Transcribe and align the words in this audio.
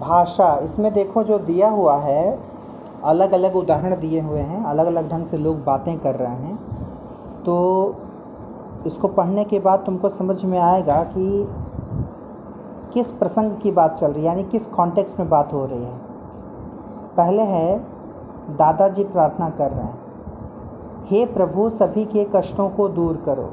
भाषा, 0.00 0.56
इसमें 0.56 0.92
देखो 0.92 1.22
जो 1.22 1.38
दिया 1.38 1.68
हुआ 1.68 1.96
है 1.96 2.38
अलग 3.04 3.32
अलग 3.32 3.56
उदाहरण 3.56 4.00
दिए 4.00 4.20
हुए 4.20 4.40
हैं 4.40 4.64
अलग 4.64 4.86
अलग 4.86 5.10
ढंग 5.10 5.24
से 5.24 5.38
लोग 5.38 5.64
बातें 5.64 5.98
कर 5.98 6.14
रहे 6.14 6.34
हैं। 6.34 6.56
तो 7.44 7.96
इसको 8.86 9.08
पढ़ने 9.08 9.44
के 9.44 9.58
बाद 9.58 9.78
तुमको 9.78 10.08
समझ 10.08 10.44
में 10.44 10.58
आएगा 10.58 11.02
कि 11.02 11.48
किस 12.94 13.10
प्रसंग 13.10 13.56
की 13.56 13.70
बात 13.70 13.94
चल 13.94 14.06
रही 14.06 14.20
है, 14.20 14.26
यानी 14.26 14.44
किस 14.44 14.66
कॉन्टेक्स्ट 14.66 15.18
में 15.18 15.28
बात 15.28 15.52
हो 15.52 15.66
रही 15.66 15.84
है। 15.84 15.98
पहले 17.16 17.42
है, 17.42 17.78
दादाजी 18.56 19.04
प्रार्थना 19.04 19.48
कर 19.48 19.70
रहे 19.70 19.84
हैं। 19.84 19.98
हे 21.06 21.26
प्रभु, 21.26 21.68
सभी 21.68 22.04
के 22.04 22.26
कष्टों 22.34 22.68
को 22.68 22.88
दूर 22.88 23.16
करो। 23.16 23.50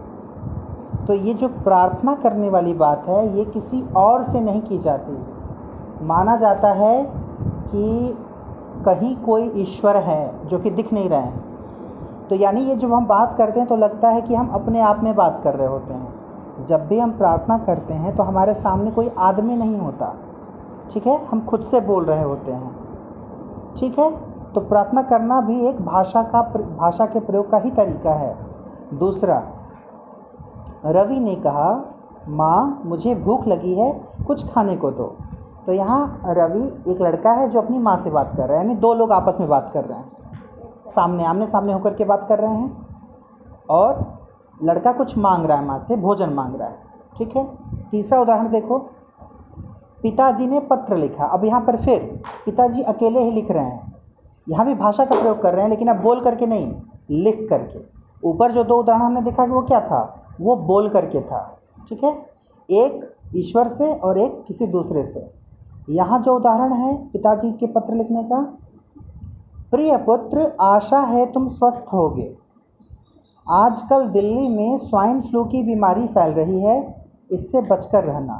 तो 1.07 1.13
ये 1.13 1.33
जो 1.33 1.47
प्रार्थना 1.47 2.15
करने 2.15 2.49
वाली 2.49 2.73
बात 2.73 3.07
है, 3.07 3.37
ये 3.37 3.45
किसी 3.45 3.83
और 3.95 4.23
से 4.23 4.41
नहीं 4.41 4.61
की 4.61 4.77
जाती। 4.77 5.32
माना 6.03 6.35
जाता 6.35 6.71
है 6.71 7.03
कि 7.65 8.17
कहीं 8.85 9.15
कोई 9.15 9.51
ईश्वर 9.55 9.97
है 9.97 10.47
जो 10.47 10.59
कि 10.59 10.69
दिख 10.69 10.93
नहीं 10.93 11.09
रहे 11.09 11.19
हैं। 11.19 11.43
तो 12.29 12.35
यानी 12.35 12.61
ये 12.61 12.75
जब 12.75 12.93
हम 12.93 13.05
बात 13.05 13.37
करते 13.37 13.59
हैं 13.59 13.69
तो 13.69 13.75
लगता 13.75 14.09
है 14.09 14.21
कि 14.21 14.35
हम 14.35 14.47
अपने 14.47 14.81
आप 14.81 15.03
में 15.03 15.15
बात 15.15 15.41
कर 15.43 15.55
रहे 15.55 15.67
होते 15.67 15.93
हैं। 15.93 16.65
जब 16.65 16.87
भी 16.87 16.99
हम 16.99 17.11
प्रार्थना 17.11 17.57
करते 17.57 17.93
हैं 17.93 18.15
तो 18.15 18.23
हमारे 18.23 18.53
सामने 18.53 18.91
कोई 18.91 19.11
आदमी 19.17 19.55
नहीं 19.55 19.77
होता। 19.77 20.13
ठीक 20.91 21.07
है? 21.07 21.25
हम 21.25 21.45
खुद 21.45 21.61
से 21.61 21.81
बोल 21.81 22.03
रहे 22.03 22.23
होते 22.23 22.51
हैं। 22.51 22.75
ठीक 23.77 23.99
है? 23.99 24.11
तो 24.53 24.61
प्रार्थना 24.61 25.01
करना 25.01 25.41
भी 25.41 25.65
एक 25.65 25.81
भाषा 25.81 26.23
का 26.23 26.41
भाषा 26.77 27.05
के 27.05 27.19
प्रयोग 27.19 27.49
का 27.51 27.57
ही 27.57 27.71
तरीका 27.71 28.13
है। 28.13 28.35
दूसरा, 28.93 29.43
रवि 30.85 31.19
ने 31.19 31.35
कहा, 31.35 31.85
माँ, 32.27 32.81
मुझे 32.85 33.15
भूख 33.15 33.47
लगी 33.47 33.73
है, 33.73 34.01
कुछ 34.27 34.53
खाने 34.53 34.75
को 34.75 34.91
दो। 34.91 35.15
तो 35.65 35.73
यहाँ 35.73 36.21
रवि 36.27 36.91
एक 36.91 37.01
लड़का 37.01 37.31
है 37.31 37.49
जो 37.49 37.61
अपनी 37.61 37.79
माँ 37.79 37.97
से 37.97 38.09
बात 38.09 38.33
कर 38.37 38.47
रहा 38.47 38.59
है, 38.59 38.65
यानी 38.65 38.75
दो 38.75 38.93
लोग 38.93 39.11
आपस 39.11 39.37
में 39.39 39.49
बात 39.49 39.69
कर 39.73 39.85
रहे 39.85 39.97
हैं। 39.97 40.11
सामने 40.67 41.25
आमने 41.25 41.45
सामने 41.47 41.73
होकर 41.73 41.93
के 41.93 42.05
बात 42.05 42.25
कर 42.29 42.39
रहे 42.39 42.49
हैं 42.51 43.65
और 43.69 44.05
लड़का 44.59 44.91
कुछ 44.91 45.17
मांग 45.17 45.45
रहा 45.45 45.57
है 45.57 45.65
माँ 45.65 45.79
से, 45.79 45.95
भोजन 45.97 46.29
मांग 46.29 46.55
रहा 46.55 46.67
है, 46.67 46.75
ठीक 47.17 47.35
है? 47.35 47.45
तीसरा 47.91 48.19
उदाहरण 48.21 48.49
देखो। 48.49 48.77
पिताजी 50.03 50.47
ने 50.47 50.59
पत्र 50.61 50.97
लिखा। 50.97 51.25
अब 51.25 51.45
यहाँ 51.45 51.61
पर 51.61 51.75
फिर 51.77 51.99
पिताजी 52.45 52.81
अकेले 52.83 53.19
ही 53.19 53.31
लिख 53.31 53.51
रहे 53.51 53.65
हैं। 53.65 53.93
यहाँ 54.47 54.65
भी 54.65 54.73
भाषा 54.75 55.05
का 55.05 55.19
प्रयोग 55.19 55.41
कर 55.41 55.53
रहे 55.53 55.63
हैं, 55.63 55.69
लेकिन 55.69 55.87
अब 55.87 56.01
बोल 56.01 56.21
करके 56.21 56.45
नहीं, 56.45 56.73
लिख 57.11 57.45
करके। 57.49 57.79
ऊपर 58.23 58.51
जो 58.51 58.63
दो 58.63 58.77
उदाहरण 58.77 59.01
हमने 59.01 59.21
देखा 59.21 59.45
कि 59.45 59.51
वो 59.51 59.61
क्या 59.61 59.79
था? 59.81 60.01
वो 60.41 60.55
बोल 60.57 60.89
करके 60.89 61.21
था, 61.21 61.39
ठीक 61.89 62.03
है? 62.03 62.11
एक 62.69 63.09
ईश्वर 63.35 63.67
से 63.67 63.93
और 63.93 64.17
एक 64.17 64.43
किसी 64.47 64.67
दूसरे 64.67 65.03
से। 65.03 65.42
यहाँ 65.89 66.19
जो 66.21 66.35
उदाहरण 66.35 66.73
है 66.73 66.95
पिताजी 67.07 67.51
के 67.51 67.67
पत्र 67.69 67.93
लिखने 67.93 68.23
का 68.23 68.41
प्रिय 69.71 69.95
पुत्र 70.05 70.51
आशा 70.61 70.99
है 71.01 71.25
तुम 71.33 71.47
स्वस्थ 71.49 71.93
होगे। 71.93 72.33
आजकल 73.47 74.07
दिल्ली 74.09 74.47
में 74.49 74.77
स्वाइन 74.79 75.21
फ्लू 75.21 75.43
की 75.45 75.63
बीमारी 75.63 76.07
फैल 76.07 76.31
रही 76.33 76.61
है 76.61 76.75
इससे 77.29 77.61
बचकर 77.63 78.03
रहना। 78.03 78.37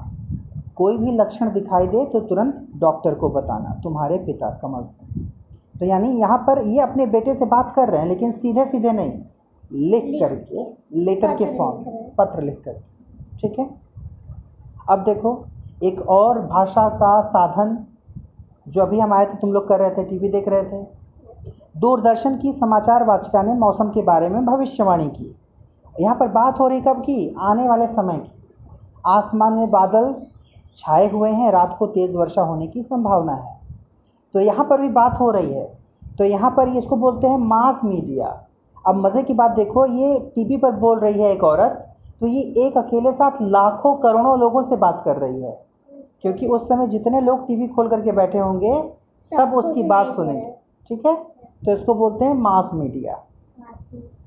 कोई 0.76 0.98
भी 0.98 1.12
लक्षण 1.12 1.52
दिखाई 1.54 1.88
दे 1.88 2.06
तो 2.06 2.20
तुरंत 2.22 2.68
डॉक्टर 2.78 3.16
को 3.16 3.30
बताना 3.32 3.74
तुम्हारे 3.84 4.18
पिता 4.20 4.50
कमल 4.62 4.84
सिंह 4.86 5.30
तो 5.80 5.86
यानी 5.86 6.10
यहाँ 6.20 6.38
पर 6.48 6.62
ये 6.68 6.80
अपने 6.82 7.06
बेटे 7.08 7.34
से 7.34 7.46
बात 7.48 7.74
कर 7.76 7.90
रहे 7.90 8.02
हैं 8.02 8.08
लेकिन 8.08 8.32
सीधे 8.34 8.66
सीधे 8.66 8.92
नहीं। 8.92 9.22
लिख 9.72 10.04
करके 10.22 10.64
लेटर 11.04 11.36
के 11.36 11.46
फॉर्म 11.58 11.84
पत्र 12.18 12.42
लिख 12.42 12.62
करके। 12.66 13.38
ठीक 13.38 13.60
है? 13.60 13.70
अब 14.90 15.04
देखो 15.04 15.34
एक 15.84 16.02
और 16.10 16.40
भाषा 16.42 16.88
का 16.90 17.20
साधन 17.22 17.78
जो 18.68 18.82
अभी 18.82 19.00
हम 19.00 19.14
आए 19.14 19.26
थे, 19.26 19.38
तुम 19.38 19.54
लोग 19.54 19.68
कर 19.68 19.80
रहे 19.80 19.90
थे, 19.90 20.04
टीवी 20.04 20.30
देख 20.30 20.48
रहे 20.48 20.64
थे। 20.64 20.82
दूरदर्शन 21.78 22.38
की 22.38 22.52
समाचार 22.52 23.04
वाचिका 23.04 23.42
ने 23.44 23.54
मौसम 23.54 23.90
के 23.90 24.02
बारे 24.02 24.30
में 24.30 24.46
भविष्यवाणी 24.46 25.08
की। 25.08 25.36
यहाँ 26.00 26.16
पर 26.16 26.28
बात 26.28 26.60
हो 26.60 26.68
रही 26.68 26.82
कब 26.82 27.02
की? 27.02 27.36
आने 27.40 27.68
वाले 27.68 27.88
समय 27.88 28.18
की। 28.18 28.32
आसमान 29.08 29.54
में 29.54 29.70
बादल 29.72 30.14
छाए 30.76 31.10
हुए 31.10 31.30
हैं, 31.30 31.52
रात 31.52 31.76
को 31.80 31.88
तेज़ 31.88 32.16
वर्षा 32.18 32.42
होने 32.42 32.68
की 32.68 32.82
संभावना 32.82 33.34
है। 33.34 33.60
तो 34.34 34.40
यहाँ 34.40 34.66
पर 34.66 34.82
भी 34.82 34.90
बात 34.90 35.20
हो 35.20 35.30
रही 35.32 35.54
है। 35.54 35.66
तो 36.18 36.24
यहाँ 36.24 36.52
पर 36.52 36.68
ये 36.68 36.78
इसको 36.78 36.96
बोलते 36.98 37.28
हैं 37.28 37.38
मास 37.38 37.82
मीडिया। 37.84 38.28
अब 38.86 38.96
मज़े 38.96 39.24
की 39.24 39.34
बात 39.34 39.52
देखो, 39.52 39.86
ये 39.86 40.20
टीवी 40.36 40.58
पर 40.58 40.72
बोल 40.72 41.00
रही 41.00 41.22
है 41.22 41.32
एक 41.32 41.44
औरत 41.44 41.90
तो 42.22 42.28
ये 42.28 42.42
एक 42.58 42.78
अकेले 42.78 43.12
साथ 43.12 43.42
लाखों 43.42 43.94
करोड़ों 43.96 44.40
लोगों 44.40 44.62
से 44.62 44.76
बात 44.76 45.02
कर 45.06 45.18
रही 45.18 45.42
है। 45.42 45.52
क्योंकि 46.24 46.48
उस 46.48 46.68
समय 46.68 46.88
जितने 46.88 47.22
लोग 47.22 47.46
टीवी 47.48 47.68
खोल 47.68 47.88
करके 47.90 48.12
बैठे 48.12 48.38
होंगे 48.38 48.74
सब 49.26 49.54
उसकी 49.56 49.84
बात 49.84 50.08
सुनेंगे। 50.08 50.52
ठीक 50.88 51.06
है? 51.06 51.16
तो 51.66 51.72
इसको 51.72 51.96
बोलते 51.96 52.26
हैं 52.26 52.34
मास 52.34 52.72
मीडिया। 52.74 53.16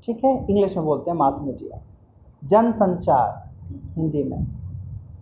ठीक 0.04 0.24
है? 0.24 0.34
इंग्लिश 0.50 0.76
में 0.76 0.86
बोलते 0.86 1.10
हैं 1.10 1.16
मास 1.18 1.38
मीडिया। 1.42 1.80
जन 2.42 2.70
संचार 2.72 3.42
हिंदी 3.96 4.22
में। 4.24 4.46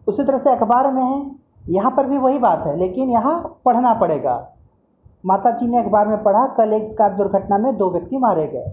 उसी 0.09 0.25
तरह 0.25 0.37
से 0.37 0.51
अखबार 0.51 0.91
में 0.93 1.03
है। 1.03 1.31
यहाँ 1.71 1.91
पर 1.91 2.07
भी 2.07 2.19
वही 2.19 2.39
बात 2.39 2.67
है 2.67 2.77
लेकिन 2.79 3.11
यहाँ 3.11 3.61
पढ़ना 3.65 3.93
पड़ेगा। 3.95 4.37
माता 5.27 5.51
जी 5.51 5.67
ने 5.67 5.79
अखबार 5.79 6.09
में 6.09 6.23
पढ़ा 6.23 6.47
कल 6.57 6.73
एक 6.73 6.97
कार 6.99 7.15
दुर्घटना 7.17 7.59
में 7.59 7.77
दो 7.77 7.91
व्यक्ति 7.91 8.19
मारे 8.19 8.47
गए। 8.47 8.69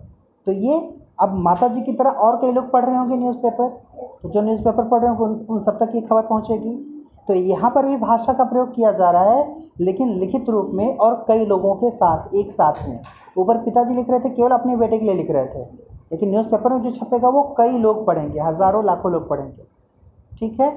तो 0.48 0.52
ये 0.52 0.80
अब 1.20 1.34
माता 1.40 1.68
जी 1.68 1.82
की 1.82 1.94
तरह 1.94 2.10
और 2.10 2.36
कई 2.42 2.52
लोग 2.52 2.72
पढ़ 2.72 2.86
रहे 2.86 2.96
होंगे 2.96 3.18
न्यूज़पेपर। 3.18 3.70
तो 4.22 4.30
जो 4.30 4.42
न्यूज़पेपर 4.42 4.88
पढ़ 4.88 5.02
रहे 5.02 5.10
होंगे 5.10 5.24
उन, 5.24 5.46
उन 5.50 5.60
सब 5.60 5.78
तक 5.80 5.92
ये 5.96 6.02
खबर 6.02 6.22
पहुँचेगी। 6.22 7.01
तो 7.32 7.36
यहाँ 7.36 7.70
पर 7.72 7.86
भी 7.86 7.96
भाषा 7.98 8.34
का 8.34 8.44
प्रयोग 8.44 8.74
किया 8.76 8.92
जा 8.92 9.10
रहा 9.12 9.32
है 9.32 9.44
लेकिन 9.82 10.10
लिखित 10.20 10.50
रूप 10.50 10.72
में 10.76 10.98
और 10.98 11.14
कई 11.28 11.46
लोगों 11.46 11.74
के 11.76 11.90
साथ 11.90 12.34
एक 12.36 12.52
साथ 12.52 12.82
में। 12.88 13.00
ऊपर 13.38 13.58
पिताजी 13.58 13.94
लिख 13.96 14.10
रहे 14.10 14.20
थे 14.20 14.30
केवल 14.30 14.52
अपने 14.52 14.76
बेटे 14.76 14.98
के 14.98 15.06
लिए 15.06 15.14
लिख 15.14 15.30
रहे 15.32 15.46
थे। 15.46 15.62
लेकिन 16.12 16.30
न्यूज़पेपर 16.30 16.74
में 16.74 16.82
जो 16.82 16.90
छपेगा 16.90 17.30
वो 17.30 17.44
कई 17.58 17.78
लोग 17.78 18.06
पढ़ेंगे 18.08 18.40
हज़ारों 18.40 18.84
लाखों 18.86 19.12
लोग 19.12 19.30
पढ़ेंगे। 19.30 19.64
ठीक 20.40 20.60
है? 20.60 20.70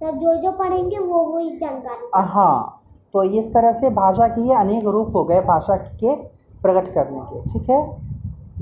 सर 0.00 0.12
जो 0.12 0.34
जो 0.42 0.50
पढ़ेंगे 0.52 0.98
वो 0.98 1.22
वही 1.24 1.50
जानकारी 1.58 2.22
हाँ। 2.26 2.80
तो 3.14 3.22
इस 3.22 3.52
तरह 3.54 3.72
से 3.72 3.90
भाषा 3.90 4.28
की 4.28 4.48
ये 4.48 4.54
अनेक 4.54 4.84
रूप 4.86 5.10
हो 5.16 5.24
गए 5.24 5.40
भाषा 5.42 5.76
के 5.76 6.14
प्रकट 6.62 6.88
करने 6.94 7.20
के। 7.22 7.42
ठीक 7.48 7.68
है? 7.70 7.82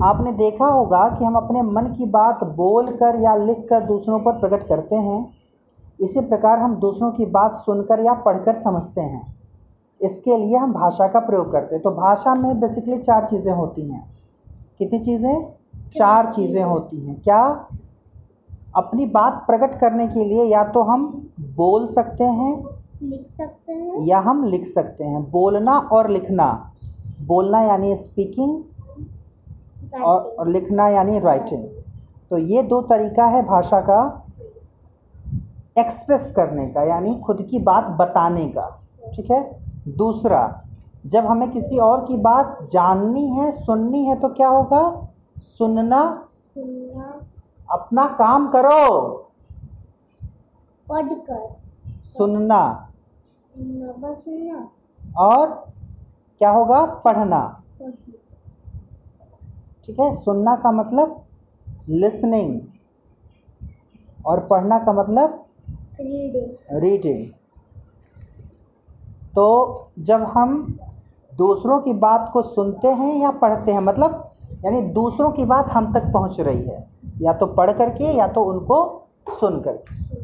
आपने 0.03 0.31
देखा 0.33 0.65
होगा 0.65 1.07
कि 1.09 1.25
हम 1.25 1.35
अपने 1.35 1.61
मन 1.61 1.87
की 1.97 2.05
बात 2.11 2.43
बोल 2.57 2.91
कर 2.95 3.21
या 3.21 3.35
लिख 3.35 3.65
कर 3.69 3.85
दूसरों 3.85 4.19
पर 4.19 4.39
प्रकट 4.39 4.67
करते 4.67 4.95
हैं। 4.97 5.21
इसी 6.03 6.21
प्रकार 6.21 6.59
हम 6.59 6.75
दूसरों 6.75 7.11
की 7.11 7.25
बात 7.25 7.51
सुनकर 7.51 7.99
या 7.99 8.13
पढ़कर 8.13 8.55
समझते 8.55 9.01
हैं। 9.01 9.33
इसके 10.01 10.37
लिए 10.37 10.57
हम 10.57 10.73
भाषा 10.73 11.07
का 11.07 11.19
प्रयोग 11.19 11.51
करते 11.51 11.75
हैं। 11.75 11.83
तो 11.83 11.91
भाषा 11.91 12.35
में 12.35 12.59
बेसिकली 12.59 12.97
चार 12.97 13.27
चीज़ें 13.27 13.53
होती 13.53 13.89
हैं। 13.89 14.03
कितनी 14.79 14.99
चीज़ें? 14.99 15.53
चार 15.93 16.31
चीज़ें 16.31 16.63
होती 16.63 17.05
हैं। 17.07 17.19
क्या? 17.21 17.67
अपनी 18.75 19.05
बात 19.05 19.43
प्रकट 19.47 19.79
करने 19.79 20.07
के 20.07 20.25
लिए 20.25 20.43
या 20.43 20.63
तो 20.63 20.81
हम 20.81 21.05
बोल 21.39 21.85
सकते 21.87 22.23
हैं 22.23 22.53
लिख 23.03 23.27
सकते 23.29 23.73
हैं। 23.73 24.05
या 24.05 24.19
हम 24.19 24.43
लिख 24.43 24.65
सकते 24.65 25.03
हैं। 25.03 25.29
बोलना 25.31 25.77
और 25.77 26.09
लिखना। 26.09 26.47
बोलना 27.21 27.61
यानी 27.61 27.95
स्पीकिंग 27.95 28.63
और, 30.03 30.21
और 30.21 30.47
लिखना 30.47 30.87
यानी 30.87 31.19
राइटिंग 31.19 31.63
तो 32.31 32.37
ये 32.37 32.61
दो 32.63 32.81
तरीका 32.81 33.25
है 33.25 33.41
भाषा 33.45 33.79
का। 33.79 34.22
एक्सप्रेस 35.79 36.31
करने 36.31 36.67
का 36.67 36.83
यानी 36.83 37.15
खुद 37.15 37.47
की 37.51 37.59
बात 37.59 37.83
बताने 37.89 38.49
का 38.49 38.83
ठीक 39.15 39.31
है? 39.31 39.59
दूसरा 39.87 40.61
जब 41.05 41.25
हमें 41.25 41.51
किसी 41.51 41.77
और 41.77 42.05
की 42.05 42.17
बात 42.17 42.67
जाननी 42.71 43.29
है 43.29 43.51
सुननी 43.51 44.05
है 44.05 44.15
तो 44.15 44.29
क्या 44.29 44.47
होगा? 44.47 45.07
सुनना। 45.37 46.27
सुनना। 46.45 47.21
अपना 47.71 48.07
काम 48.07 48.47
करो। 48.47 49.09
पढ़कर। 50.89 51.55
सुनना। 52.01 52.89
सुनना 53.57 53.91
बस 53.91 54.17
सुनना। 54.17 54.69
और 55.17 55.47
क्या 56.39 56.49
होगा? 56.49 56.85
पढ़ना। 56.85 57.61
ठीक 59.85 59.99
है? 59.99 60.13
सुनना 60.13 60.55
का 60.55 60.71
मतलब 60.71 61.25
लिसनिंग 61.89 62.61
और 64.25 64.39
पढ़ना 64.39 64.79
का 64.79 64.93
मतलब 64.93 65.42
रीडिंग 66.03 66.81
रीडिंग 66.83 67.25
तो 69.35 69.45
जब 69.99 70.23
हम 70.23 70.79
दूसरों 71.35 71.79
की 71.79 71.93
बात 71.93 72.29
को 72.33 72.41
सुनते 72.41 72.87
हैं 72.87 73.15
या 73.15 73.31
पढ़ते 73.31 73.71
हैं 73.71 73.79
मतलब 73.79 74.29
यानी 74.65 74.81
दूसरों 74.81 75.31
की 75.31 75.45
बात 75.45 75.69
हम 75.69 75.93
तक 75.93 76.11
पहुँच 76.13 76.39
रही 76.39 76.63
है 76.63 76.87
या 77.21 77.33
तो 77.33 77.45
पढ़ 77.45 77.71
करके 77.71 78.03
या 78.03 78.27
तो 78.27 78.43
उनको 78.43 79.07
सुन 79.29 79.61
करके 79.61 80.15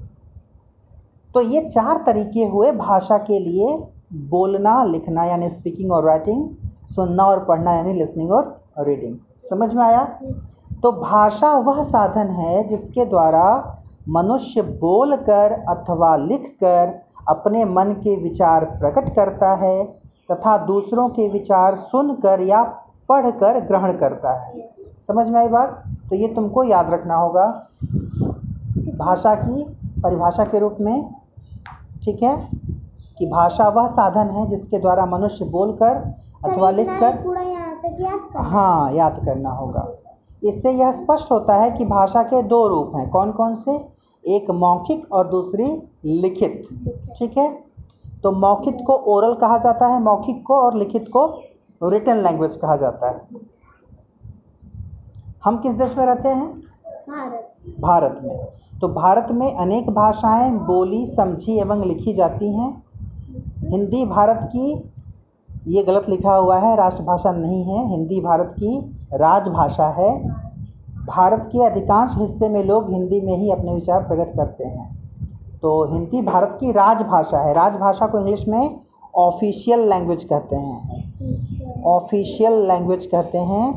तो 1.34 1.42
ये 1.42 1.70
चार 1.70 2.04
तरीके 2.06 2.46
हुए 2.46 2.72
भाषा 2.72 3.18
के 3.18 3.40
लिए 3.40 3.88
बोलना 4.14 4.84
लिखना 4.84 5.24
यानी 5.24 5.50
स्पीकिंग 5.50 5.92
और 5.92 6.04
राइटिंग 6.04 6.50
सुनना 6.88 7.24
और 7.24 7.44
पढ़ना 7.46 7.74
यानी 7.74 7.94
लिसनिंग 7.94 8.32
और 8.32 8.62
रीडिंग 8.80 9.18
समझ 9.42 9.74
में 9.74 9.84
आया? 9.84 10.20
तो 10.84 10.92
भाषा 10.92 11.58
वह 11.58 11.84
साधन 11.84 12.28
है 12.28 12.64
जिसके 12.64 13.06
द्वारा 13.06 13.76
मनुष्य 14.10 14.62
बोलकर 14.62 15.52
अथवा 15.52 16.16
लिखकर 16.16 17.00
अपने 17.28 17.66
मन 17.66 17.84
के 17.84 18.24
विचार 18.24 18.66
प्रकट 18.66 19.16
करता 19.16 19.54
है 19.54 19.84
तथा 20.32 20.58
दूसरों 20.58 21.10
के 21.10 21.30
विचार 21.30 21.76
सुनकर 21.76 22.42
या 22.42 22.64
पढ़कर 23.10 23.60
ग्रहण 23.60 23.94
करता 23.94 24.34
है। 24.34 24.70
समझ 25.02 25.30
में 25.30 25.40
आई 25.40 25.48
बात? 25.48 25.84
तो 26.10 26.16
ये 26.16 26.28
तुमको 26.28 26.64
याद 26.64 26.90
रखना 26.90 27.16
होगा। 27.16 27.68
भाषा 28.98 29.36
की 29.36 29.64
परिभाषा 30.02 30.44
के 30.44 30.60
रूप 30.60 30.78
में 30.82 31.16
ठीक 32.04 32.24
है? 32.24 32.50
कि 33.18 33.26
भाषा 33.26 33.68
वह 33.70 33.88
साधन 33.88 34.30
है 34.30 34.46
जिसके 34.48 34.80
द्वारा 34.80 35.06
मनुष्य 35.06 35.46
बोलकर 35.46 35.96
अथवा 36.46 36.70
लिखकर 36.72 37.16
याद 37.98 38.20
कर 38.34 38.40
हाँ 38.40 38.94
याद 38.94 39.22
करना 39.26 39.50
होगा। 39.50 39.94
इससे 40.44 40.72
यह 40.72 40.92
स्पष्ट 40.92 41.32
होता 41.32 41.56
है 41.56 41.72
कि 41.72 41.86
भाषा 41.86 42.24
के 42.24 42.42
दो 42.42 42.68
रूप 42.68 42.92
हैं। 42.96 43.10
कौन 43.10 43.32
कौन 43.32 43.54
से? 43.54 43.99
एक 44.28 44.52
मौखिक 44.52 45.14
और 45.14 45.28
दूसरी 45.28 45.90
लिखित 46.06 46.64
ठीक 47.18 47.38
है? 47.38 47.64
तो 48.24 48.32
मौखिक 48.32 48.78
को 48.88 48.94
ओरल 48.94 49.34
कहा 49.34 49.58
जाता 49.58 49.88
है 49.88 50.02
मौखिक 50.04 50.46
को 50.46 50.56
और 50.56 50.76
लिखित 50.76 51.08
को 51.08 51.42
रिटन 51.84 52.18
लैंग्वेज 52.18 52.56
कहा 52.56 52.76
जाता 52.76 53.10
है। 53.10 53.28
हम 55.46 55.58
किस 55.58 55.74
देश 55.74 55.98
में 55.98 56.06
रहते 56.06 56.30
हैं? 56.30 56.60
भारत। 56.90 57.56
भारत 57.80 58.20
में। 58.24 58.38
तो 58.82 58.88
भारत 58.88 59.28
में 59.32 59.56
अनेक 59.56 59.90
भाषाएँ 59.90 60.52
बोली 60.52 61.06
समझी 61.06 61.58
एवं 61.58 61.86
लिखी 61.86 62.14
जाती 62.14 62.54
हैं। 62.54 62.84
हिंदी 63.72 64.06
भारत 64.06 64.50
की 64.56 64.92
ये 65.68 65.84
गलत 65.84 66.10
लिखा 66.10 66.36
हुआ 66.36 66.58
है 66.58 66.76
राष्ट्रभाषा 66.76 67.32
नहीं 67.32 67.64
है। 67.64 67.90
हिंदी 67.90 68.22
भारत 68.22 68.56
की 68.60 68.80
राजभाषा 69.14 69.88
है। 69.88 70.40
भारत 71.10 71.50
के 71.52 71.64
अधिकांश 71.66 72.16
हिस्से 72.18 72.50
में 72.50 72.64
लोग 72.64 72.92
हिंदी 72.94 73.22
में 73.22 73.36
ही 73.36 73.52
अपने 73.52 73.74
विचार 73.74 74.04
प्रकट 74.04 74.36
करते 74.38 74.64
हैं। 74.64 74.88
तो 75.62 75.72
हिंदी 75.94 76.22
भारत 76.22 76.58
की 76.60 76.72
राजभाषा 76.72 77.38
है। 77.38 77.54
राजभाषा 77.54 78.08
को 78.08 78.20
इंग्लिश 78.20 78.48
में 78.48 78.80
ऑफिशियल 79.14 79.88
लैंग्वेज 79.90 80.24
कहते 80.24 80.56
हैं। 80.56 81.82
ऑफिशियल 81.88 82.54
लैंग्वेज 82.68 83.06
कहते 83.06 83.38
हैं 83.38 83.68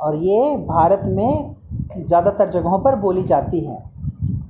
और 0.00 0.16
ये 0.16 0.56
भारत 0.56 1.02
में 1.06 1.56
ज़्यादातर 1.98 2.50
जगहों 2.50 2.78
पर 2.78 2.96
बोली 2.96 3.22
जाती 3.22 3.60
है। 3.60 3.78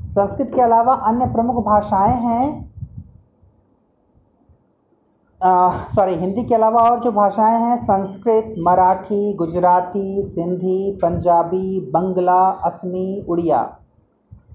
संस्कृत 0.09 0.51
के 0.55 0.61
अलावा 0.61 0.95
अन्य 0.95 1.27
प्रमुख 1.27 1.65
भाषाएँ 1.65 2.17
हैं। 2.17 2.70
सॉरी 5.41 6.15
हिंदी 6.15 6.43
के 6.45 6.55
अलावा 6.55 6.81
और 6.83 6.99
जो 7.01 7.11
भाषाएँ 7.13 7.61
हैं 7.61 7.77
संस्कृत 7.77 8.55
मराठी 8.59 9.33
गुजराती 9.35 10.23
सिंधी 10.23 10.91
पंजाबी 11.03 11.81
बंगला 11.91 12.41
असमी 12.65 13.25
उड़िया। 13.29 13.63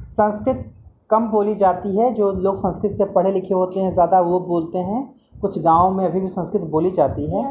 संस्कृत 0.08 0.64
कम 1.10 1.28
बोली 1.30 1.56
जाती 1.56 1.98
है 1.98 2.12
जो 2.14 2.32
लोग 2.34 2.58
संस्कृत 2.58 2.92
से 2.92 3.06
पढ़े 3.06 3.32
लिखे 3.32 3.54
होते 3.54 3.80
हैं 3.80 3.90
ज़्यादा 3.92 4.20
वो 4.22 4.40
बोलते 4.40 4.78
हैं। 4.80 5.04
कुछ 5.42 5.58
गाँवों 5.60 5.90
में 5.92 6.06
अभी 6.06 6.20
भी 6.22 6.28
संस्कृत 6.30 6.62
बोली 6.72 6.92
जाती 6.92 7.30
है। 7.32 7.44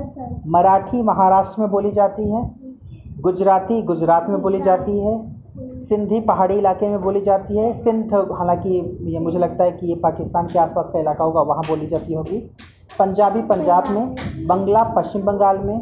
मराठी 0.48 1.02
महाराष्ट्र 1.02 1.60
में 1.62 1.70
बोली 1.70 1.90
जाती 1.92 2.30
है। 2.30 2.42
गुजराती 3.20 3.80
गुजरात 3.82 4.28
में 4.28 4.40
बोली 4.42 4.60
जाती 4.60 4.98
है। 5.00 5.78
सिंधी 5.78 6.20
पहाड़ी 6.20 6.54
इलाके 6.54 6.88
में 6.88 7.00
बोली 7.02 7.20
जाती 7.20 7.58
है। 7.58 7.72
सिंध 7.74 8.14
हालाँकि 8.38 8.78
ये 9.06 9.18
मुझे 9.18 9.38
लगता 9.38 9.64
है 9.64 9.72
कि 9.72 9.86
ये 9.86 9.94
पाकिस्तान 10.02 10.46
के 10.46 10.58
आसपास 10.58 10.90
का 10.92 11.00
इलाका 11.00 11.24
होगा 11.24 11.42
वहाँ 11.42 11.62
बोली 11.68 11.86
जाती 11.86 12.14
होगी। 12.14 12.38
पंजाबी 12.90 13.42
पंजाब 13.42 13.88
में, 13.88 14.14
बंगला 14.46 14.82
पश्चिम 14.82 15.22
बंगाल 15.22 15.58
में, 15.58 15.80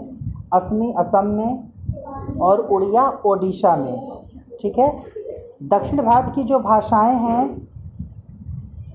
असमी 0.53 0.93
असम 0.93 1.27
में 1.27 2.39
और 2.41 2.61
उड़िया 2.61 3.09
ओडिशा 3.27 3.77
में, 3.77 4.19
ठीक 4.61 4.79
है? 4.79 4.91
दक्षिण 5.63 6.03
भारत 6.03 6.33
की 6.35 6.43
जो 6.43 6.59
भाषाएँ 6.59 7.15
हैं, 7.15 7.69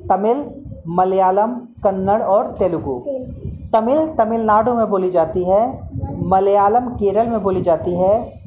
तमिल, 0.09 0.43
मलयालम, 0.87 1.55
कन्नड़ 1.83 2.21
और 2.21 2.51
तेलुगु। 2.51 2.99
तमिल 3.73 4.07
तमिलनाडु 4.07 4.73
में 4.73 4.89
बोली 4.89 5.09
जाती 5.09 5.43
है, 5.43 5.89
मलयालम 6.23 6.89
केरल 6.89 7.27
में 7.27 7.41
बोली 7.43 7.61
जाती 7.61 7.95
है 7.95 8.41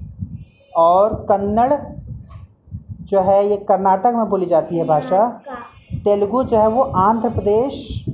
और 0.76 1.14
कन्नड़ 1.28 1.72
जो 3.02 3.20
है 3.20 3.48
ये 3.48 3.56
कर्नाटक 3.56 4.12
में 4.16 4.28
बोली 4.28 4.46
जाती 4.46 4.78
है 4.78 4.84
भाषा। 4.84 5.28
तेलुगु 6.04 6.42
जो 6.44 6.56
है 6.56 6.68
वो 6.68 6.82
आंध्र 6.82 7.30
प्रदेश 7.30 8.04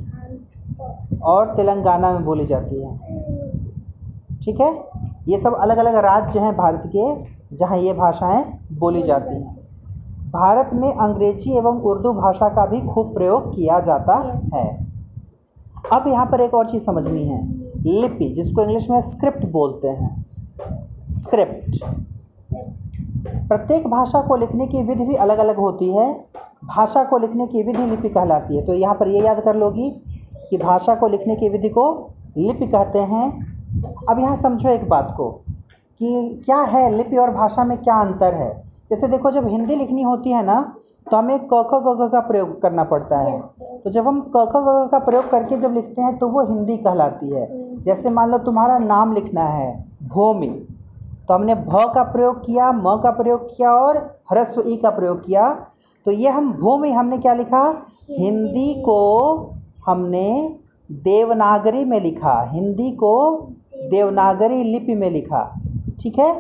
और 1.26 1.55
तेलंगाना 1.55 2.12
में 2.12 2.25
बोली 2.25 2.46
जाती 2.46 2.84
है। 2.84 2.99
ठीक 4.43 4.61
है? 4.61 4.84
ये 5.28 5.38
सब 5.38 5.55
अलग 5.55 5.76
अलग 5.76 5.94
राज्य 5.94 6.40
हैं 6.40 6.56
भारत 6.56 6.82
के 6.96 7.37
जहाँ 7.56 7.78
ये 7.78 7.93
भाषाएँ 7.93 8.44
बोली 8.73 9.02
जाती 9.02 9.34
हैं। 9.34 9.56
भारत 10.31 10.70
में 10.73 10.93
अंग्रेज़ी 10.93 11.56
एवं 11.56 11.81
उर्दू 11.81 12.12
भाषा 12.12 12.49
का 12.49 12.67
भी 12.67 12.81
खूब 12.81 13.14
प्रयोग 13.14 13.55
किया 13.55 13.81
जाता 13.81 14.40
है। 14.55 14.87
अब 15.93 16.05
यहाँ 16.08 16.26
पर 16.26 16.40
एक 16.40 16.55
और 16.55 16.67
चीज़ 16.67 16.82
समझनी 16.82 17.25
है। 17.25 17.49
लिपि 17.81 18.29
जिसको 18.29 18.62
इंग्लिश 18.62 18.90
में 18.90 19.00
स्क्रिप्ट 19.00 19.46
बोलते 19.46 19.88
हैं। 19.88 20.25
स्क्रिप्ट। 21.11 21.84
प्रत्येक 23.49 23.87
भाषा 23.87 24.20
को 24.20 24.37
लिखने 24.37 24.67
की 24.67 24.82
विधि 24.82 25.06
भी 25.06 25.14
अलग 25.14 25.38
अलग 25.38 25.56
होती 25.56 25.96
है। 25.96 26.25
भाषा 26.64 27.05
को 27.05 27.19
लिखने 27.19 27.46
की 27.46 27.62
विधि 27.62 27.82
लिपि 27.82 28.08
कहलाती 28.08 28.56
है। 28.56 28.62
तो 28.62 28.75
यहाँ 28.75 28.94
पर 28.94 29.08
ये 29.08 29.20
याद 29.20 29.40
कर 29.40 29.56
लोगी 29.56 30.06
कि 30.50 30.58
भाषा 30.58 30.94
को 30.94 31.08
लिखने 31.08 31.37
की 31.37 31.48
विधि 31.48 31.69
को 31.69 31.87
लिपि 32.38 32.66
कहते 32.66 32.98
हैं। 32.98 33.26
अब 34.08 34.19
यहाँ 34.20 34.37
समझो 34.37 34.69
एक 34.69 34.88
बात 34.88 35.12
को 35.16 35.31
कि 36.00 36.43
क्या 36.44 36.60
है 36.64 36.90
लिपि 36.96 37.16
और 37.16 37.31
भाषा 37.31 37.64
में 37.64 37.76
क्या 37.78 38.00
अंतर 38.00 38.34
है? 38.34 38.50
जैसे 38.90 39.08
देखो 39.08 39.31
जब 39.31 39.46
हिंदी 39.48 39.76
लिखनी 39.76 40.02
होती 40.02 40.31
है 40.31 40.44
ना 40.46 40.60
तो 41.06 41.16
हमें 41.16 41.38
क 41.43 41.62
ख 41.70 41.81
ग 41.87 42.08
का 42.12 42.20
प्रयोग 42.20 42.60
करना 42.62 42.84
पड़ता 42.84 43.19
है। 43.20 43.40
तो 43.84 43.90
जब 43.90 44.06
हम 44.06 44.20
क 44.37 44.44
ख 44.46 44.62
ग 44.64 44.88
का 44.93 44.98
प्रयोग 45.00 45.31
करके 45.31 45.56
जब 45.58 45.75
लिखते 45.75 46.02
हैं 46.02 46.16
तो 46.19 46.28
वो 46.28 46.44
हिंदी 46.46 46.76
कहलाती 46.78 47.31
है। 47.31 47.82
जैसे 47.82 48.10
मान 48.10 48.31
लो 48.31 48.38
तुम्हारा 48.38 48.78
नाम 48.78 49.12
लिखना 49.14 49.44
है 49.44 49.70
भूमि 50.04 50.48
तो 51.28 51.34
हमने 51.34 51.54
भ 51.54 51.84
का 51.94 52.02
प्रयोग 52.12 52.44
किया 52.46 52.70
म 52.72 52.96
का 53.02 53.10
प्रयोग 53.12 53.46
किया 53.56 53.72
और 53.75 53.96
ह्रस्व 54.31 54.62
ई 54.66 54.76
का 54.76 54.90
प्रयोग 54.90 55.25
किया। 55.26 55.48
तो 56.06 56.10
ये 56.12 56.28
हम 56.28 56.52
भूमि 56.54 56.90
हमने 56.93 57.19
क्या 57.19 57.34
लिखा? 57.34 57.62
हिंदी 58.10 58.75
को 58.81 58.98
हमने 59.87 60.29
देवनागरी 61.05 61.85
में 61.85 62.00
लिखा 62.00 62.41
हिंदी 62.53 62.91
को 62.93 63.12
देवनागरी 63.91 64.62
लिपि 64.65 64.94
में 64.94 65.11
लिखा 65.11 65.43
ठीक 66.00 66.19
है? 66.19 66.33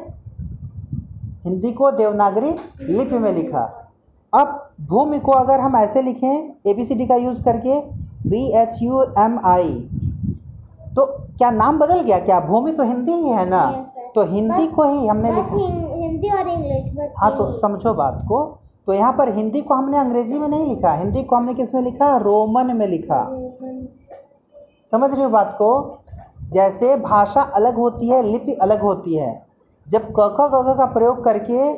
हिंदी 1.44 1.72
को 1.72 1.90
देवनागरी 1.92 2.50
लिपि 2.88 3.18
में 3.18 3.32
लिखा। 3.32 3.64
अब 4.32 4.62
भूमि 4.88 5.18
को 5.20 5.32
अगर 5.32 5.60
हम 5.60 5.76
ऐसे 5.76 6.02
लिखें 6.02 6.70
ए 6.70 6.74
बी 6.74 6.84
सी 6.84 6.94
डी 6.94 7.06
का 7.06 7.16
यूज़ 7.16 7.42
करके 7.44 7.80
B 8.30 8.42
H 8.62 8.78
U 8.82 9.02
M 9.18 9.38
I 9.46 9.74
तो 10.96 11.04
क्या 11.38 11.50
नाम 11.50 11.78
बदल 11.78 12.00
गया? 12.00 12.18
क्या 12.18 12.40
भूमि 12.40 12.72
तो 12.72 12.82
हिंदी 12.82 13.12
ही 13.12 13.28
है 13.28 13.48
ना? 13.48 13.62
Yes, 13.72 14.14
तो 14.14 14.22
हिंदी 14.24 14.66
को 14.66 14.82
ही 14.82 15.06
हमने 15.06 15.32
लिखा। 15.32 15.56
हिंदी 15.96 16.30
और 16.30 16.48
इंग्लिश 16.48 16.92
बस 16.96 17.14
हाँ 17.18 17.36
तो 17.36 17.50
समझो 17.52 17.94
बात 17.94 18.22
को। 18.28 18.38
तो 18.86 18.92
यहाँ 18.92 19.12
पर 19.12 19.28
हिंदी 19.28 19.60
को 19.60 19.74
हमने 19.74 19.98
अंग्रेज़ी 19.98 20.38
में 20.38 20.48
नहीं 20.48 20.66
लिखा। 20.66 20.92
हिंदी 20.92 21.22
को 21.22 21.36
हमने 21.36 21.54
किसमें 21.54 21.82
लिखा? 21.82 22.16
रोमन 22.16 22.76
में 22.76 22.86
लिखा। 22.88 23.22
समझ 24.90 25.10
रहे 25.12 25.24
हो 25.24 25.30
बात 25.30 25.54
को? 25.54 25.98
जैसे 26.52 26.96
भाषा 26.96 27.40
अलग 27.40 27.76
होती 27.76 28.08
है, 28.08 28.22
लिपि 28.22 28.52
अलग 28.52 28.80
होती 28.80 29.16
है। 29.16 29.46
जब 29.88 30.02
क, 30.02 30.36
ख, 30.36 30.40
ग 30.40 30.76
का 30.78 30.86
प्रयोग 30.86 31.24
करके 31.24 31.74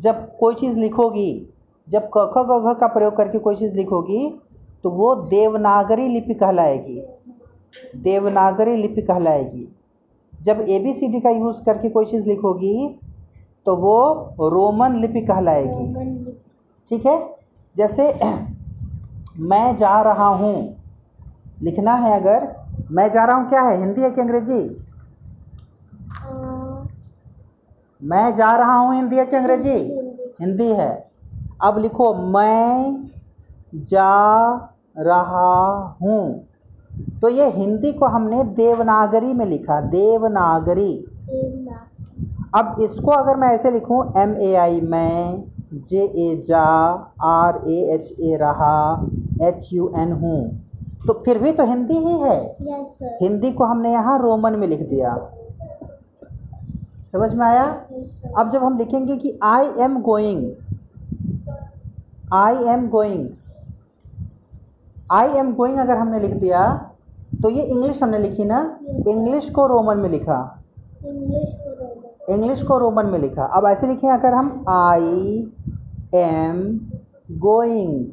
जब 0.00 0.36
कोई 0.38 0.54
चीज़ 0.54 0.78
लिखोगी, 0.78 1.54
जब 1.88 2.02
क, 2.16 2.32
ख, 2.36 2.38
ग 2.38 2.76
का 2.80 2.86
प्रयोग 2.86 3.16
करके 3.16 3.38
कोई 3.38 3.54
चीज़ 3.54 3.74
लिखोगी 3.74 4.40
तो 4.82 4.90
वो 4.90 5.14
देवनागरी 5.14 6.08
लिपि 6.08 6.34
कहलाएगी। 6.34 7.00
देवनागरी 7.96 8.76
लिपि 8.76 9.02
कहलाएगी। 9.02 9.68
जब 10.42 10.60
ए 10.60 10.78
बी 10.78 10.92
सी 10.92 11.08
डी 11.08 11.20
का 11.20 11.30
यूज़ 11.30 11.62
करके 11.64 11.88
कोई 11.88 12.04
चीज़ 12.04 12.28
लिखोगी 12.28 13.00
तो 13.66 13.76
वो 13.76 14.48
रोमन 14.48 14.96
लिपि 14.96 15.20
कहलाएगी। 15.20 16.31
ठीक 16.88 17.06
है? 17.06 17.36
जैसे 17.76 18.12
मैं 19.40 19.76
जा 19.76 20.00
रहा 20.02 20.26
हूँ। 20.26 20.76
लिखना 21.62 21.94
है 21.94 22.20
अगर 22.20 22.48
मैं 22.90 23.10
जा 23.10 23.24
रहा 23.24 23.36
हूँ 23.36 23.48
क्या 23.48 23.62
है? 23.62 23.78
हिंदी 23.78 24.00
है 24.00 24.10
कि 24.10 24.20
अंग्रेज़ी? 24.20 24.76
मैं 28.02 28.34
जा 28.34 28.56
रहा 28.56 28.74
हूँ 28.74 28.94
हिंदी 28.94 29.16
है 29.16 29.26
कि 29.26 29.36
अंग्रेज़ी? 29.36 29.78
हिंदी 30.40 30.72
है। 30.72 30.90
अब 31.64 31.78
लिखो 31.78 32.14
मैं 32.14 32.96
जा 33.74 34.54
रहा 34.98 35.96
हूँ। 36.02 36.48
तो 37.20 37.28
ये 37.28 37.48
हिंदी 37.50 37.92
को 37.92 38.06
हमने 38.06 38.44
देवनागरी 38.44 39.32
में 39.32 39.46
लिखा 39.46 39.80
देवनागरी। 39.80 40.92
अब 42.54 42.76
इसको 42.80 43.10
अगर 43.10 43.36
मैं 43.36 43.48
ऐसे 43.48 43.70
लिखूँ 43.70 44.12
एम 44.16 44.36
ए 44.36 44.54
आई 44.54 44.80
मैं 44.80 45.44
जे 45.72 45.98
ए 45.98 46.42
जा 46.46 46.62
आर 47.24 47.60
ए 47.68 47.76
एच 47.94 48.12
ए 48.20 48.36
रहा 48.40 49.06
एच 49.42 49.68
यू 49.72 49.92
एन 49.96 50.12
हूँ। 50.12 50.40
तो 51.06 51.12
फिर 51.24 51.38
भी 51.38 51.52
तो 51.52 51.64
हिंदी 51.66 51.94
ही 51.94 52.18
है? 52.20 52.38
सर 52.62 53.18
हिंदी 53.22 53.52
को 53.52 53.64
हमने 53.64 53.92
यहाँ 53.92 54.18
रोमन 54.18 54.56
में 54.56 54.66
लिख 54.68 54.80
दिया। 54.88 55.16
समझ 57.12 57.32
में 57.34 57.46
आया? 57.46 57.64
Yes, 57.92 58.38
अब 58.38 58.50
जब 58.50 58.64
हम 58.64 58.78
लिखेंगे 58.78 59.16
कि 59.16 59.38
I 59.42 59.66
am 59.84 60.00
going 60.02 60.50
I 62.32 62.64
am 62.74 62.88
going 62.88 63.28
I 65.12 65.28
am 65.38 65.52
going 65.54 65.78
अगर 65.78 65.96
हमने 65.96 66.20
लिख 66.20 66.34
दिया 66.34 66.62
तो 67.42 67.50
ये 67.50 67.62
इंग्लिश 67.62 68.02
हमने 68.02 68.18
लिखी 68.18 68.44
ना? 68.44 68.60
इंग्लिश 69.08 69.44
yes, 69.44 69.54
को 69.54 69.66
रोमन 69.66 69.98
में 69.98 70.08
लिखा। 70.10 70.38
इंग्लिश 71.04 71.50
को 71.54 71.70
रोमन 71.70 72.34
इंग्लिश 72.34 72.62
को 72.62 72.78
रोमन 72.78 73.06
में 73.06 73.18
लिखा। 73.18 73.44
अब 73.44 73.66
ऐसे 73.66 73.86
लिखें 73.86 74.08
अगर 74.10 74.34
हम 74.34 74.64
आई 74.68 75.52
एम 76.14 76.58
गोइंग 77.38 78.04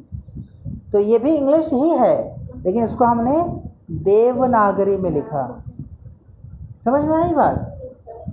तो 0.92 0.98
ये 0.98 1.18
भी 1.18 1.34
इंग्लिश 1.34 1.72
ही 1.72 1.88
है, 1.90 2.16
लेकिन 2.64 2.84
इसको 2.84 3.04
हमने 3.04 3.42
देवनागरी 4.04 4.96
में 4.96 5.10
लिखा। 5.10 5.42
समझ 6.76 7.02
में 7.02 7.16
आई 7.16 7.34
बात? 7.34 7.76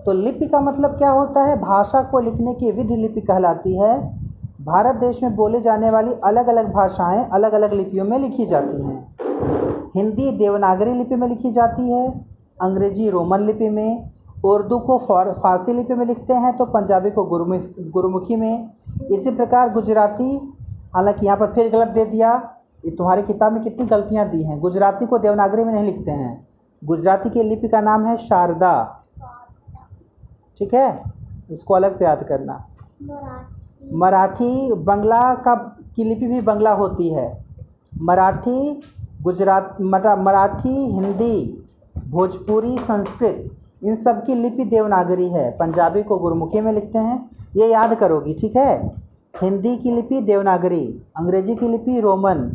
तो 0.05 0.11
लिपि 0.13 0.47
का 0.47 0.59
मतलब 0.61 0.97
क्या 0.97 1.09
होता 1.09 1.43
है? 1.43 1.59
भाषा 1.61 2.01
को 2.01 2.19
लिखने 2.19 2.53
की 2.53 2.71
विधि 2.71 2.95
लिपि 2.95 3.21
कहलाती 3.21 3.77
है। 3.79 3.97
भारत 4.61 4.95
देश 4.95 5.21
में 5.23 5.35
बोले 5.35 5.61
जाने 5.61 5.89
वाली 5.89 6.13
अलग 6.23 6.47
अलग 6.47 6.71
भाषाएँ 6.73 7.25
अलग 7.25 7.53
अलग 7.53 7.73
लिपियों 7.73 8.05
में 8.05 8.17
लिखी 8.19 8.45
जाती 8.45 8.83
हैं। 8.83 9.15
हिंदी 9.95 10.31
देवनागरी 10.31 10.93
लिपि 10.93 11.15
में 11.15 11.27
लिखी 11.27 11.51
जाती 11.51 11.91
है, 11.91 12.07
अंग्रेज़ी 12.61 13.09
रोमन 13.09 13.41
लिपि 13.41 13.69
में 13.69 14.09
उर्दू 14.45 14.77
को 14.79 14.97
फार 14.97 15.31
फारसी 15.33 15.73
लिपि 15.73 15.93
में 15.93 16.05
लिखते 16.05 16.33
हैं 16.33 16.55
तो 16.57 16.65
पंजाबी 16.65 17.09
को 17.11 17.23
गुरुमुख 17.25 17.79
गुरुमुखी 17.91 18.35
में। 18.35 18.69
इसी 19.11 19.31
प्रकार 19.31 19.69
गुजराती 19.73 20.35
हालाँकि 20.95 21.25
यहाँ 21.25 21.37
पर 21.37 21.53
फिर 21.53 21.71
गलत 21.71 21.87
दे 21.87 22.05
दिया। 22.05 22.33
ये 22.85 22.91
तुम्हारी 22.91 23.21
किताब 23.21 23.53
में 23.53 23.61
कितनी 23.63 23.85
गलतियाँ 23.85 24.27
दी 24.29 24.43
हैं? 24.43 24.59
गुजराती 24.59 25.05
को 25.05 25.17
देवनागरी 25.17 25.63
में 25.63 25.73
नहीं 25.73 25.83
लिखते 25.83 26.11
हैं। 26.11 26.47
गुजराती 26.81 27.29
की 27.29 27.43
लिपि 27.43 27.67
का 27.67 27.81
नाम 27.81 28.05
है 28.05 28.15
शारदा। 28.17 29.03
ठीक 30.57 30.73
है? 30.73 31.03
इसको 31.51 31.73
अलग 31.73 31.91
से 31.91 32.05
याद 32.05 32.23
करना। 32.23 32.53
मराठी। 33.03 33.95
मराठी 33.95 34.73
बंगला 34.73 35.33
का 35.35 35.55
की 35.95 36.03
लिपि 36.03 36.27
भी 36.27 36.41
बंगला 36.41 36.73
होती 36.73 37.13
है। 37.13 37.45
मराठी 38.01 38.81
गुजरात 39.21 39.77
मरा 39.81 40.15
मराठी 40.15 40.75
हिंदी 40.93 41.63
भोजपुरी 42.07 42.77
संस्कृत 42.77 43.49
इन 43.81 43.95
सब 43.95 44.25
की 44.25 44.35
लिपि 44.35 44.63
देवनागरी 44.65 45.27
है। 45.29 45.49
पंजाबी 45.51 46.03
को 46.03 46.17
गुरमुखी 46.17 46.61
में 46.61 46.71
लिखते 46.73 46.99
हैं। 46.99 47.29
ये 47.55 47.67
याद 47.67 47.95
करोगी 47.95 48.33
ठीक 48.33 48.55
है? 48.55 48.93
हिंदी 49.41 49.75
की 49.77 49.91
लिपि 49.91 50.21
देवनागरी 50.21 50.85
अंग्रेज़ी 51.17 51.55
की 51.55 51.67
लिपि 51.67 51.99
रोमन 51.99 52.51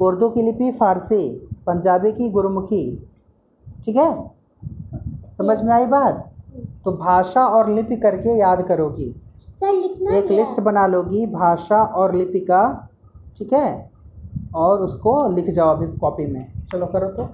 उर्दू 0.00 0.28
की 0.28 0.42
लिपि 0.42 0.70
फारसी 0.70 1.28
पंजाबी 1.66 2.12
की 2.12 2.28
गुरमुखी 2.30 2.84
ठीक 3.84 3.96
है? 3.96 4.30
समझ 5.28 5.62
में 5.62 5.72
आई 5.72 5.86
बात? 5.86 6.32
तो 6.84 6.92
भाषा 6.92 7.46
और 7.46 7.70
लिपि 7.70 7.96
करके 7.96 8.38
याद 8.38 8.62
करोगी। 8.62 9.14
सर 9.56 9.72
लिखना 9.72 10.16
एक 10.16 10.30
लिस्ट 10.30 10.60
बना 10.60 10.86
लोगी 10.86 11.26
भाषा 11.26 11.82
और 11.82 12.14
लिपि 12.14 12.40
का 12.40 12.88
ठीक 13.36 13.52
है? 13.52 13.90
और 14.54 14.80
उसको 14.80 15.12
लिख 15.36 15.50
जाओ 15.50 15.76
अभी 15.76 15.86
कॉपी 15.98 16.26
में। 16.26 16.46
चलो 16.72 16.86
करो 16.86 17.08
तो। 17.08 17.28